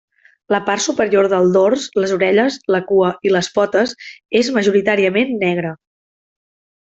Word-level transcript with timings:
La 0.53 0.59
part 0.69 0.83
superior 0.85 1.27
del 1.33 1.51
dors, 1.57 1.83
les 2.03 2.13
orelles, 2.15 2.57
la 2.77 2.79
cua 2.93 3.11
i 3.29 3.33
les 3.35 3.51
potes 3.59 3.93
és 4.41 4.49
majoritàriament 4.57 5.37
negre. 5.45 5.75